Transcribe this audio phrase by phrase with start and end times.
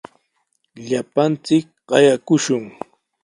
[0.87, 2.63] Llapanchik qayakushun.